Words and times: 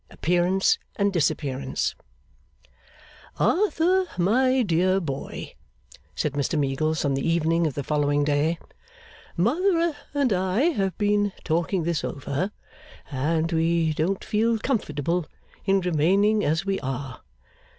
Appearance 0.09 0.79
and 0.95 1.13
Disappearance 1.13 1.93
'Arthur, 3.37 4.05
my 4.17 4.63
dear 4.63 4.99
boy,' 4.99 5.53
said 6.15 6.33
Mr 6.33 6.57
Meagles, 6.57 7.05
on 7.05 7.13
the 7.13 7.21
evening 7.21 7.67
of 7.67 7.75
the 7.75 7.83
following 7.83 8.23
day, 8.23 8.57
'Mother 9.37 9.95
and 10.15 10.33
I 10.33 10.69
have 10.71 10.97
been 10.97 11.33
talking 11.43 11.83
this 11.83 12.03
over, 12.03 12.49
and 13.11 13.51
we 13.51 13.93
don't 13.93 14.23
feel 14.23 14.57
comfortable 14.57 15.27
in 15.65 15.81
remaining 15.81 16.43
as 16.43 16.65
we 16.65 16.79
are. 16.79 17.21